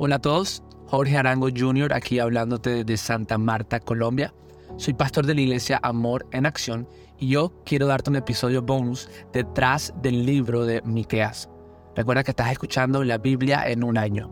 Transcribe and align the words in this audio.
Hola 0.00 0.14
a 0.14 0.20
todos, 0.20 0.62
Jorge 0.86 1.16
Arango 1.16 1.48
Jr. 1.48 1.92
aquí 1.92 2.20
hablándote 2.20 2.84
de 2.84 2.96
Santa 2.96 3.36
Marta, 3.36 3.80
Colombia. 3.80 4.32
Soy 4.76 4.94
pastor 4.94 5.26
de 5.26 5.34
la 5.34 5.40
iglesia 5.40 5.80
Amor 5.82 6.28
en 6.30 6.46
Acción 6.46 6.88
y 7.18 7.30
yo 7.30 7.52
quiero 7.64 7.88
darte 7.88 8.08
un 8.08 8.14
episodio 8.14 8.62
bonus 8.62 9.10
detrás 9.32 9.92
del 10.00 10.24
libro 10.24 10.66
de 10.66 10.82
Miqueas. 10.82 11.50
Recuerda 11.96 12.22
que 12.22 12.30
estás 12.30 12.52
escuchando 12.52 13.02
la 13.02 13.18
Biblia 13.18 13.68
en 13.68 13.82
un 13.82 13.98
año. 13.98 14.30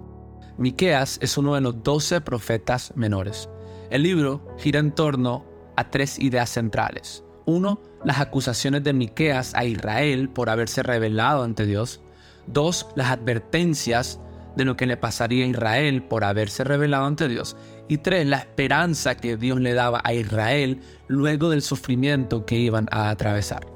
Miqueas 0.56 1.18
es 1.20 1.36
uno 1.36 1.56
de 1.56 1.62
los 1.62 1.82
12 1.82 2.20
profetas 2.20 2.92
menores. 2.94 3.48
El 3.90 4.04
libro 4.04 4.46
gira 4.58 4.78
en 4.78 4.92
torno 4.92 5.46
a 5.74 5.90
tres 5.90 6.20
ideas 6.20 6.48
centrales. 6.48 7.24
Uno, 7.44 7.80
las 8.04 8.20
acusaciones 8.20 8.84
de 8.84 8.92
Miqueas 8.92 9.52
a 9.56 9.64
Israel 9.64 10.28
por 10.28 10.48
haberse 10.48 10.84
rebelado 10.84 11.42
ante 11.42 11.66
Dios. 11.66 12.02
Dos, 12.46 12.86
las 12.94 13.10
advertencias 13.10 14.20
de 14.56 14.64
lo 14.64 14.76
que 14.76 14.86
le 14.86 14.96
pasaría 14.96 15.44
a 15.44 15.48
Israel 15.48 16.02
por 16.02 16.24
haberse 16.24 16.64
rebelado 16.64 17.04
ante 17.04 17.28
Dios. 17.28 17.56
Y 17.88 17.98
tres, 17.98 18.26
la 18.26 18.38
esperanza 18.38 19.16
que 19.16 19.36
Dios 19.36 19.60
le 19.60 19.74
daba 19.74 20.00
a 20.02 20.14
Israel 20.14 20.80
luego 21.06 21.50
del 21.50 21.62
sufrimiento 21.62 22.46
que 22.46 22.56
iban 22.56 22.88
a 22.90 23.10
atravesar. 23.10 23.66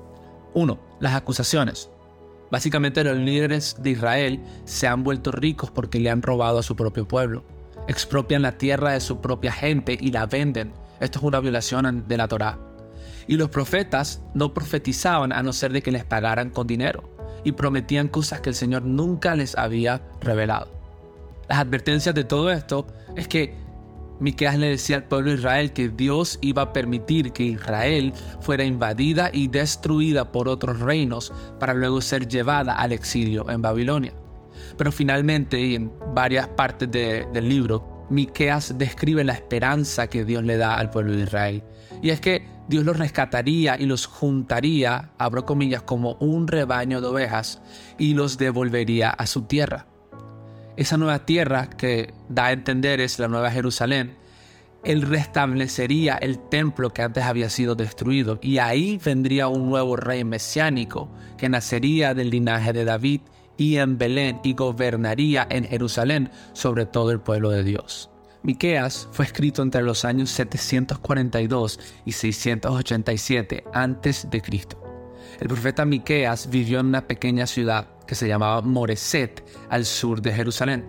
Uno, 0.54 0.80
las 0.98 1.14
acusaciones. 1.14 1.90
Básicamente 2.50 3.04
los 3.04 3.16
líderes 3.16 3.76
de 3.80 3.90
Israel 3.90 4.40
se 4.64 4.88
han 4.88 5.04
vuelto 5.04 5.30
ricos 5.30 5.70
porque 5.70 6.00
le 6.00 6.10
han 6.10 6.22
robado 6.22 6.58
a 6.58 6.64
su 6.64 6.74
propio 6.74 7.06
pueblo. 7.06 7.44
Expropian 7.86 8.42
la 8.42 8.58
tierra 8.58 8.92
de 8.92 9.00
su 9.00 9.20
propia 9.20 9.52
gente 9.52 9.96
y 10.00 10.10
la 10.10 10.26
venden. 10.26 10.72
Esto 10.98 11.20
es 11.20 11.24
una 11.24 11.40
violación 11.40 12.08
de 12.08 12.16
la 12.16 12.26
Torá. 12.26 12.58
Y 13.28 13.36
los 13.36 13.50
profetas 13.50 14.22
no 14.34 14.52
profetizaban 14.52 15.32
a 15.32 15.42
no 15.42 15.52
ser 15.52 15.72
de 15.72 15.82
que 15.82 15.92
les 15.92 16.04
pagaran 16.04 16.50
con 16.50 16.66
dinero 16.66 17.09
y 17.44 17.52
prometían 17.52 18.08
cosas 18.08 18.40
que 18.40 18.50
el 18.50 18.54
Señor 18.54 18.84
nunca 18.84 19.34
les 19.34 19.56
había 19.56 20.02
revelado. 20.20 20.68
Las 21.48 21.58
advertencias 21.58 22.14
de 22.14 22.24
todo 22.24 22.50
esto 22.50 22.86
es 23.16 23.26
que 23.26 23.54
Miqueas 24.20 24.58
le 24.58 24.68
decía 24.68 24.96
al 24.96 25.04
pueblo 25.04 25.30
de 25.30 25.38
Israel 25.38 25.72
que 25.72 25.88
Dios 25.88 26.38
iba 26.42 26.62
a 26.62 26.72
permitir 26.72 27.32
que 27.32 27.42
Israel 27.42 28.12
fuera 28.40 28.64
invadida 28.64 29.30
y 29.32 29.48
destruida 29.48 30.30
por 30.30 30.46
otros 30.46 30.78
reinos 30.78 31.32
para 31.58 31.72
luego 31.72 32.02
ser 32.02 32.28
llevada 32.28 32.74
al 32.74 32.92
exilio 32.92 33.48
en 33.50 33.62
Babilonia. 33.62 34.12
Pero 34.76 34.92
finalmente, 34.92 35.58
y 35.58 35.74
en 35.74 35.90
varias 36.14 36.48
partes 36.48 36.90
del 36.90 37.48
libro, 37.48 38.06
Miqueas 38.10 38.76
describe 38.76 39.24
la 39.24 39.32
esperanza 39.32 40.08
que 40.08 40.24
Dios 40.24 40.44
le 40.44 40.58
da 40.58 40.74
al 40.74 40.90
pueblo 40.90 41.16
de 41.16 41.22
Israel. 41.22 41.62
Y 42.02 42.10
es 42.10 42.20
que 42.20 42.46
Dios 42.70 42.84
los 42.84 42.98
rescataría 42.98 43.76
y 43.76 43.86
los 43.86 44.06
juntaría, 44.06 45.10
abro 45.18 45.44
comillas, 45.44 45.82
como 45.82 46.14
un 46.20 46.46
rebaño 46.46 47.00
de 47.00 47.08
ovejas 47.08 47.60
y 47.98 48.14
los 48.14 48.38
devolvería 48.38 49.10
a 49.10 49.26
su 49.26 49.42
tierra. 49.42 49.86
Esa 50.76 50.96
nueva 50.96 51.26
tierra 51.26 51.68
que 51.68 52.14
da 52.28 52.46
a 52.46 52.52
entender 52.52 53.00
es 53.00 53.18
la 53.18 53.26
nueva 53.26 53.50
Jerusalén. 53.50 54.16
Él 54.84 55.02
restablecería 55.02 56.14
el 56.14 56.38
templo 56.48 56.90
que 56.90 57.02
antes 57.02 57.24
había 57.24 57.50
sido 57.50 57.74
destruido 57.74 58.38
y 58.40 58.58
ahí 58.58 59.00
vendría 59.04 59.48
un 59.48 59.68
nuevo 59.68 59.96
rey 59.96 60.22
mesiánico 60.22 61.10
que 61.38 61.48
nacería 61.48 62.14
del 62.14 62.30
linaje 62.30 62.72
de 62.72 62.84
David 62.84 63.22
y 63.56 63.78
en 63.78 63.98
Belén 63.98 64.38
y 64.44 64.54
gobernaría 64.54 65.44
en 65.50 65.64
Jerusalén 65.64 66.30
sobre 66.52 66.86
todo 66.86 67.10
el 67.10 67.18
pueblo 67.18 67.50
de 67.50 67.64
Dios. 67.64 68.09
Miqueas 68.42 69.06
fue 69.12 69.26
escrito 69.26 69.62
entre 69.62 69.82
los 69.82 70.06
años 70.06 70.30
742 70.30 71.78
y 72.06 72.12
687 72.12 73.64
a.C. 73.74 74.42
El 75.40 75.48
profeta 75.48 75.84
Miqueas 75.84 76.48
vivió 76.48 76.80
en 76.80 76.86
una 76.86 77.06
pequeña 77.06 77.46
ciudad 77.46 77.88
que 78.06 78.14
se 78.14 78.28
llamaba 78.28 78.62
Moreset, 78.62 79.44
al 79.68 79.84
sur 79.84 80.22
de 80.22 80.32
Jerusalén. 80.32 80.86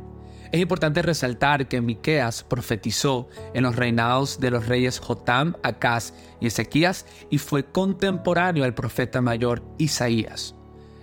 Es 0.53 0.61
importante 0.61 1.01
resaltar 1.01 1.67
que 1.67 1.81
Miqueas 1.81 2.43
profetizó 2.43 3.27
en 3.53 3.63
los 3.63 3.75
reinados 3.75 4.39
de 4.39 4.51
los 4.51 4.67
reyes 4.67 4.99
Jotam, 4.99 5.55
Acaz 5.61 6.13
y 6.39 6.47
Ezequías 6.47 7.05
y 7.29 7.37
fue 7.37 7.65
contemporáneo 7.65 8.63
al 8.63 8.73
profeta 8.73 9.21
mayor 9.21 9.61
Isaías. 9.77 10.55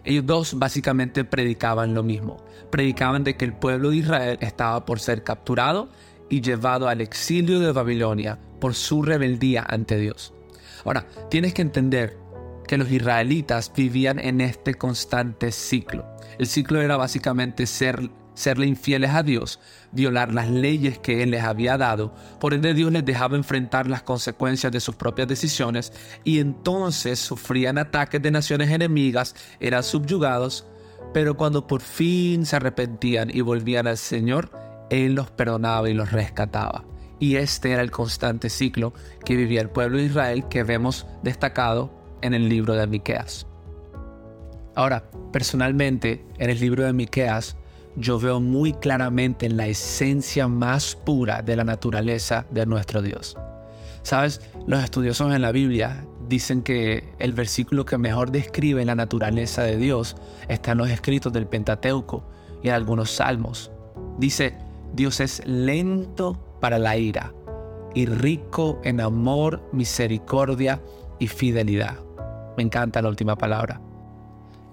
Ellos 0.05 0.25
dos 0.25 0.59
básicamente 0.59 1.25
predicaban 1.25 1.93
lo 1.93 2.03
mismo. 2.03 2.39
Predicaban 2.71 3.25
de 3.25 3.37
que 3.37 3.45
el 3.45 3.53
pueblo 3.53 3.91
de 3.91 3.97
Israel 3.97 4.39
estaba 4.41 4.87
por 4.87 5.01
ser 5.01 5.23
capturado 5.23 5.91
y 6.29 6.41
llevado 6.41 6.89
al 6.89 7.01
exilio 7.01 7.61
de 7.61 7.73
Babilonia 7.73 8.39
por 8.61 8.75
su 8.75 9.03
rebeldía 9.03 9.65
ante 9.69 9.97
Dios. 9.99 10.33
Ahora, 10.85 11.07
tienes 11.31 11.55
que 11.55 11.63
entender 11.63 12.17
que 12.67 12.79
los 12.79 12.91
israelitas 12.91 13.73
vivían 13.75 14.19
en 14.19 14.41
este 14.41 14.75
constante 14.75 15.51
ciclo. 15.51 16.07
El 16.39 16.47
ciclo 16.47 16.81
era 16.81 16.97
básicamente 16.97 17.67
ser, 17.67 18.11
serle 18.35 18.67
infieles 18.67 19.11
a 19.11 19.23
Dios, 19.23 19.59
violar 19.91 20.33
las 20.33 20.49
leyes 20.49 20.99
que 20.99 21.23
Él 21.23 21.31
les 21.31 21.43
había 21.43 21.77
dado, 21.79 22.15
por 22.39 22.55
ende 22.55 22.75
Dios 22.75 22.93
les 22.93 23.05
dejaba 23.05 23.37
enfrentar 23.37 23.89
las 23.89 24.03
consecuencias 24.03 24.71
de 24.71 24.81
sus 24.81 24.95
propias 24.95 25.27
decisiones 25.27 25.93
y 26.25 26.39
entonces 26.39 27.19
sufrían 27.19 27.79
ataques 27.79 28.23
de 28.23 28.31
naciones 28.31 28.71
enemigas, 28.71 29.35
eran 29.59 29.83
subyugados, 29.83 30.67
pero 31.15 31.37
cuando 31.37 31.67
por 31.67 31.81
fin 31.81 32.45
se 32.45 32.57
arrepentían 32.57 33.31
y 33.35 33.41
volvían 33.41 33.87
al 33.87 33.97
Señor, 33.97 34.51
él 34.91 35.15
los 35.15 35.31
perdonaba 35.31 35.89
y 35.89 35.95
los 35.95 36.13
rescataba. 36.13 36.85
Y 37.19 37.37
este 37.37 37.73
era 37.73 37.83
el 37.83 37.91
constante 37.91 38.49
ciclo 38.49 38.93
que 39.25 39.37
vivía 39.37 39.61
el 39.61 39.71
pueblo 39.71 39.99
de 39.99 40.05
Israel 40.05 40.45
que 40.49 40.63
vemos 40.63 41.07
destacado 41.23 41.91
en 42.23 42.35
el 42.35 42.49
libro 42.49 42.75
de 42.75 42.87
Miqueas. 42.87 43.47
Ahora, 44.75 45.11
personalmente, 45.33 46.25
en 46.39 46.51
el 46.51 46.61
libro 46.61 46.85
de 46.85 46.93
Miqueas, 46.93 47.57
yo 47.97 48.21
veo 48.21 48.41
muy 48.41 48.73
claramente 48.73 49.49
la 49.49 49.67
esencia 49.67 50.47
más 50.47 50.95
pura 50.95 51.43
de 51.43 51.57
la 51.57 51.65
naturaleza 51.65 52.47
de 52.51 52.65
nuestro 52.65 53.03
Dios. 53.03 53.37
Sabes, 54.03 54.41
los 54.67 54.83
estudiosos 54.85 55.35
en 55.35 55.43
la 55.43 55.51
Biblia 55.51 56.07
dicen 56.29 56.63
que 56.63 57.13
el 57.19 57.33
versículo 57.33 57.85
que 57.85 57.99
mejor 57.99 58.31
describe 58.31 58.85
la 58.85 58.95
naturaleza 58.95 59.63
de 59.63 59.77
Dios 59.77 60.17
está 60.49 60.73
en 60.73 60.79
los 60.79 60.91
escritos 60.91 61.33
del 61.33 61.47
Pentateuco 61.47 62.25
y 62.63 62.69
en 62.69 62.75
algunos 62.75 63.11
salmos. 63.11 63.73
Dice, 64.19 64.55
Dios 64.93 65.21
es 65.21 65.43
lento 65.47 66.39
para 66.61 66.79
la 66.79 66.97
ira 66.97 67.33
y 67.95 68.07
rico 68.07 68.81
en 68.85 69.01
amor, 69.01 69.69
misericordia 69.73 70.83
y 71.19 71.29
fidelidad. 71.29 71.99
Me 72.57 72.63
encanta 72.63 73.03
la 73.03 73.09
última 73.09 73.37
palabra. 73.37 73.81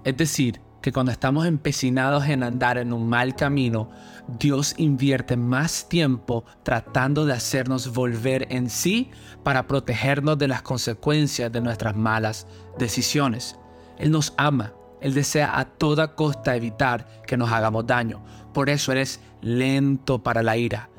Es 0.04 0.16
decir, 0.16 0.60
que 0.80 0.92
cuando 0.92 1.10
estamos 1.10 1.46
empecinados 1.46 2.26
en 2.28 2.44
andar 2.44 2.78
en 2.78 2.92
un 2.92 3.08
mal 3.08 3.34
camino, 3.34 3.90
Dios 4.38 4.74
invierte 4.76 5.36
más 5.36 5.88
tiempo 5.88 6.44
tratando 6.62 7.26
de 7.26 7.32
hacernos 7.32 7.92
volver 7.92 8.46
en 8.50 8.70
sí 8.70 9.10
para 9.42 9.66
protegernos 9.66 10.38
de 10.38 10.46
las 10.46 10.62
consecuencias 10.62 11.50
de 11.50 11.60
nuestras 11.60 11.96
malas 11.96 12.46
decisiones. 12.78 13.58
Él 13.98 14.12
nos 14.12 14.32
ama 14.36 14.74
él 15.00 15.14
desea 15.14 15.58
a 15.58 15.64
toda 15.64 16.14
costa 16.14 16.56
evitar 16.56 17.22
que 17.26 17.36
nos 17.36 17.52
hagamos 17.52 17.86
daño. 17.86 18.24
Por 18.52 18.70
eso 18.70 18.92
eres 18.92 19.20
lento 19.42 20.22
para 20.22 20.42
la 20.42 20.56
ira. 20.56 20.90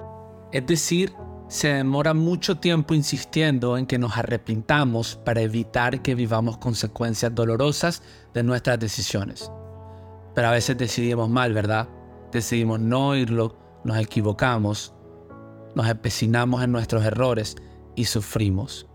Es 0.51 0.65
decir, 0.65 1.13
se 1.47 1.69
demora 1.69 2.13
mucho 2.13 2.57
tiempo 2.57 2.93
insistiendo 2.93 3.77
en 3.77 3.85
que 3.85 3.97
nos 3.97 4.17
arrepintamos 4.17 5.15
para 5.25 5.41
evitar 5.41 6.01
que 6.01 6.15
vivamos 6.15 6.57
consecuencias 6.57 7.33
dolorosas 7.33 8.03
de 8.33 8.43
nuestras 8.43 8.79
decisiones. 8.79 9.51
Pero 10.35 10.49
a 10.49 10.51
veces 10.51 10.77
decidimos 10.77 11.29
mal, 11.29 11.53
¿verdad? 11.53 11.87
Decidimos 12.31 12.79
no 12.79 13.09
oírlo, 13.09 13.55
nos 13.83 13.97
equivocamos, 13.97 14.93
nos 15.73 15.87
empecinamos 15.87 16.63
en 16.63 16.71
nuestros 16.71 17.03
errores 17.05 17.55
y 17.95 18.05
sufrimos. 18.05 18.87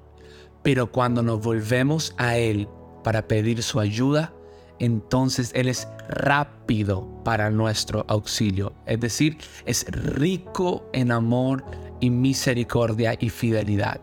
Pero 0.63 0.93
cuando 0.93 1.23
nos 1.23 1.41
volvemos 1.41 2.15
a 2.19 2.37
Él 2.37 2.69
para 3.03 3.27
pedir 3.27 3.63
su 3.63 3.81
ayuda, 3.81 4.33
entonces 4.79 5.53
Él 5.55 5.69
es 5.69 5.89
rápido 6.09 7.07
para 7.25 7.51
nuestro 7.51 8.05
auxilio. 8.09 8.73
Es 8.87 9.01
decir, 9.01 9.39
es 9.65 9.87
rico 9.89 10.89
en 10.93 11.13
amor 11.13 11.65
y 12.01 12.11
misericordia 12.11 13.17
y 13.19 13.31
fidelidad. 13.31 14.01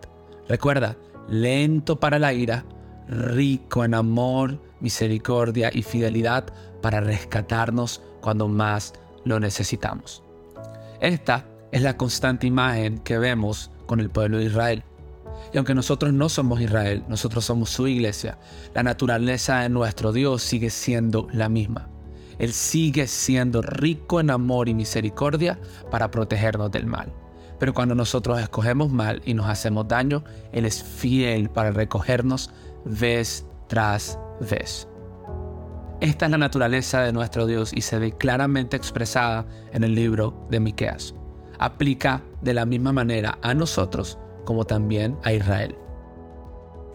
Recuerda, 0.47 0.97
lento 1.27 1.99
para 1.99 2.17
la 2.17 2.33
ira, 2.33 2.65
rico 3.07 3.83
en 3.83 3.93
amor, 3.93 4.59
misericordia 4.79 5.69
y 5.73 5.83
fidelidad 5.83 6.45
para 6.81 7.01
rescatarnos 7.01 8.01
cuando 8.21 8.47
más 8.47 8.93
lo 9.25 9.39
necesitamos. 9.39 10.23
Esta 11.01 11.45
es 11.71 11.81
la 11.81 11.97
constante 11.97 12.47
imagen 12.47 12.99
que 12.99 13.17
vemos 13.17 13.71
con 13.85 13.99
el 13.99 14.09
pueblo 14.09 14.37
de 14.37 14.45
Israel. 14.45 14.83
Y 15.53 15.57
aunque 15.57 15.75
nosotros 15.75 16.13
no 16.13 16.29
somos 16.29 16.61
Israel, 16.61 17.03
nosotros 17.07 17.45
somos 17.45 17.69
su 17.69 17.87
iglesia, 17.87 18.37
la 18.73 18.83
naturaleza 18.83 19.61
de 19.61 19.69
nuestro 19.69 20.11
Dios 20.11 20.43
sigue 20.43 20.69
siendo 20.69 21.27
la 21.31 21.49
misma. 21.49 21.89
Él 22.37 22.53
sigue 22.53 23.07
siendo 23.07 23.61
rico 23.61 24.19
en 24.19 24.29
amor 24.29 24.69
y 24.69 24.73
misericordia 24.73 25.59
para 25.91 26.09
protegernos 26.09 26.71
del 26.71 26.85
mal. 26.85 27.11
Pero 27.59 27.73
cuando 27.73 27.95
nosotros 27.95 28.39
escogemos 28.39 28.89
mal 28.89 29.21
y 29.25 29.33
nos 29.33 29.47
hacemos 29.47 29.87
daño, 29.87 30.23
Él 30.53 30.65
es 30.65 30.81
fiel 30.81 31.49
para 31.49 31.71
recogernos 31.71 32.49
vez 32.85 33.45
tras 33.67 34.17
vez. 34.39 34.87
Esta 35.99 36.25
es 36.25 36.31
la 36.31 36.37
naturaleza 36.37 37.01
de 37.01 37.11
nuestro 37.11 37.45
Dios 37.45 37.73
y 37.73 37.81
se 37.81 37.99
ve 37.99 38.13
claramente 38.13 38.77
expresada 38.77 39.45
en 39.73 39.83
el 39.83 39.95
libro 39.95 40.47
de 40.49 40.61
Miqueas. 40.61 41.13
aplica 41.61 42.23
de 42.41 42.53
la 42.53 42.65
misma 42.65 42.93
manera 42.93 43.37
a 43.41 43.53
nosotros 43.53 44.17
como 44.49 44.65
también 44.65 45.15
a 45.21 45.31
Israel. 45.31 45.75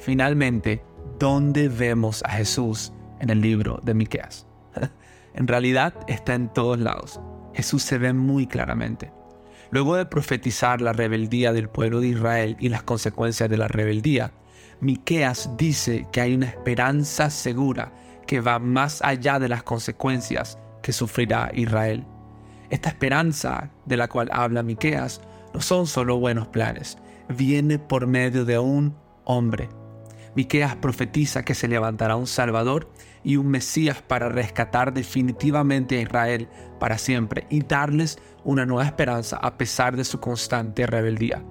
Finalmente, 0.00 0.82
¿dónde 1.20 1.68
vemos 1.68 2.20
a 2.24 2.30
Jesús 2.30 2.92
en 3.20 3.30
el 3.30 3.40
libro 3.40 3.78
de 3.84 3.94
Miqueas? 3.94 4.48
en 5.34 5.46
realidad 5.46 5.94
está 6.08 6.34
en 6.34 6.52
todos 6.52 6.80
lados. 6.80 7.20
Jesús 7.54 7.84
se 7.84 7.98
ve 7.98 8.12
muy 8.12 8.48
claramente. 8.48 9.12
Luego 9.70 9.94
de 9.94 10.04
profetizar 10.04 10.80
la 10.80 10.92
rebeldía 10.92 11.52
del 11.52 11.68
pueblo 11.68 12.00
de 12.00 12.08
Israel 12.08 12.56
y 12.58 12.70
las 12.70 12.82
consecuencias 12.82 13.48
de 13.48 13.56
la 13.56 13.68
rebeldía, 13.68 14.32
Miqueas 14.80 15.50
dice 15.56 16.08
que 16.10 16.22
hay 16.22 16.34
una 16.34 16.46
esperanza 16.46 17.30
segura 17.30 17.92
que 18.26 18.40
va 18.40 18.58
más 18.58 19.00
allá 19.00 19.38
de 19.38 19.48
las 19.48 19.62
consecuencias 19.62 20.58
que 20.82 20.92
sufrirá 20.92 21.52
Israel. 21.54 22.04
Esta 22.68 22.88
esperanza 22.88 23.70
de 23.86 23.96
la 23.96 24.08
cual 24.08 24.28
habla 24.32 24.64
Miqueas 24.64 25.20
no 25.54 25.60
son 25.60 25.86
solo 25.86 26.18
buenos 26.18 26.48
planes, 26.48 26.98
viene 27.28 27.78
por 27.78 28.06
medio 28.06 28.44
de 28.44 28.58
un 28.58 28.94
hombre. 29.24 29.68
Miqueas 30.34 30.76
profetiza 30.76 31.44
que 31.44 31.54
se 31.54 31.68
levantará 31.68 32.16
un 32.16 32.26
Salvador 32.26 32.90
y 33.22 33.36
un 33.36 33.48
Mesías 33.48 34.02
para 34.02 34.28
rescatar 34.28 34.92
definitivamente 34.92 35.98
a 35.98 36.02
Israel 36.02 36.48
para 36.80 36.98
siempre 36.98 37.46
y 37.50 37.64
darles 37.64 38.18
una 38.42 38.66
nueva 38.66 38.84
esperanza 38.84 39.36
a 39.36 39.56
pesar 39.56 39.96
de 39.96 40.04
su 40.04 40.20
constante 40.20 40.86
rebeldía. 40.86 41.42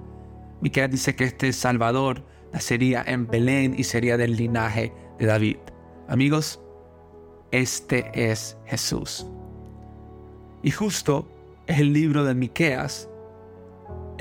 Miqueas 0.61 0.91
dice 0.91 1.15
que 1.15 1.23
este 1.23 1.51
Salvador 1.53 2.25
nacería 2.51 3.03
en 3.05 3.27
Belén 3.27 3.73
y 3.77 3.83
sería 3.85 4.17
del 4.17 4.35
linaje 4.35 4.93
de 5.17 5.25
David. 5.25 5.57
Amigos, 6.07 6.61
este 7.51 8.11
es 8.13 8.57
Jesús. 8.65 9.25
Y 10.61 10.71
justo 10.71 11.27
es 11.67 11.79
el 11.79 11.93
libro 11.93 12.23
de 12.23 12.35
Miqueas, 12.35 13.09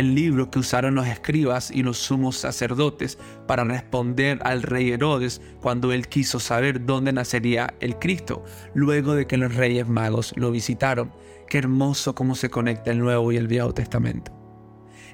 el 0.03 0.17
libro 0.17 0.51
que 0.51 0.59
usaron 0.59 0.97
los 0.97 1.07
escribas 1.07 1.71
y 1.71 1.85
los 1.85 1.97
sumos 1.97 2.37
sacerdotes 2.37 3.19
para 3.47 3.63
responder 3.63 4.41
al 4.43 4.63
rey 4.63 4.91
Herodes 4.91 5.41
cuando 5.61 5.93
él 5.93 6.09
quiso 6.09 6.41
saber 6.41 6.85
dónde 6.85 7.13
nacería 7.13 7.75
el 7.79 8.01
Cristo, 8.01 8.45
luego 8.75 9.15
de 9.15 9.29
que 9.29 9.37
los 9.37 9.55
reyes 9.55 9.87
magos 9.87 10.33
lo 10.37 10.51
visitaron. 10.51 11.13
Qué 11.49 11.59
hermoso 11.59 12.17
cómo 12.17 12.35
se 12.35 12.51
conecta 12.51 12.91
el 12.91 12.99
Nuevo 12.99 13.31
y 13.31 13.37
el 13.37 13.47
Viejo 13.47 13.73
Testamento. 13.73 14.33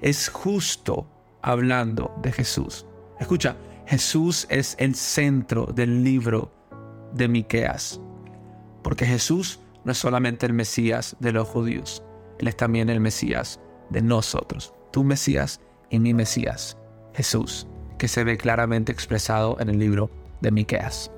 Es 0.01 0.31
justo 0.31 1.07
hablando 1.43 2.15
de 2.23 2.33
Jesús. 2.33 2.87
Escucha, 3.21 3.57
Jesús 3.87 4.47
es 4.49 4.75
el 4.79 4.95
centro 4.95 5.67
del 5.67 6.03
libro 6.03 6.51
de 7.13 7.29
Miqueas, 7.29 8.01
porque 8.83 9.05
Jesús 9.05 9.61
no 9.85 9.93
es 9.93 9.99
solamente 9.99 10.47
el 10.47 10.55
Mesías 10.55 11.15
de 11.21 11.33
los 11.33 11.47
judíos, 11.47 12.03
Él 12.39 12.49
es 12.49 12.57
también 12.57 12.89
el 12.89 13.01
Mesías 13.01 13.61
de 13.91 14.03
nosotros, 14.03 14.75
tu 14.91 15.05
Mesías 15.05 15.61
y 15.91 15.99
mi 15.99 16.15
Mesías, 16.15 16.77
Jesús, 17.15 17.67
que 17.99 18.09
se 18.09 18.25
ve 18.25 18.37
claramente 18.37 18.93
expresado 18.93 19.57
en 19.61 19.69
el 19.69 19.79
libro 19.79 20.11
de 20.41 20.51
Miqueas. 20.51 21.11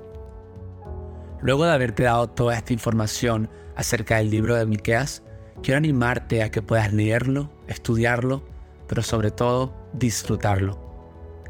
Luego 1.41 1.65
de 1.65 1.71
haberte 1.71 2.03
dado 2.03 2.27
toda 2.27 2.55
esta 2.55 2.73
información 2.73 3.49
acerca 3.75 4.17
del 4.17 4.29
libro 4.29 4.55
de 4.55 4.65
Miqueas, 4.65 5.23
quiero 5.63 5.77
animarte 5.77 6.43
a 6.43 6.51
que 6.51 6.61
puedas 6.61 6.93
leerlo, 6.93 7.51
estudiarlo, 7.67 8.43
pero 8.87 9.01
sobre 9.01 9.31
todo 9.31 9.73
disfrutarlo. 9.93 10.79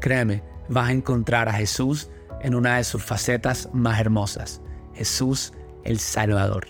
Créeme, 0.00 0.42
vas 0.68 0.88
a 0.88 0.92
encontrar 0.92 1.48
a 1.48 1.52
Jesús 1.52 2.10
en 2.40 2.54
una 2.54 2.76
de 2.76 2.84
sus 2.84 3.02
facetas 3.02 3.68
más 3.72 4.00
hermosas, 4.00 4.60
Jesús 4.94 5.52
el 5.84 5.98
Salvador. 5.98 6.66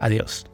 Adiós. 0.00 0.51